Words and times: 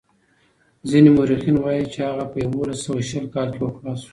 ځینې 0.89 1.09
مورخین 1.15 1.55
وايي 1.59 1.85
چې 1.93 1.99
هغه 2.07 2.25
په 2.31 2.37
یوولس 2.45 2.79
سوه 2.85 3.01
شل 3.09 3.25
کال 3.35 3.49
کې 3.55 3.61
وفات 3.65 3.97
شو. 4.03 4.09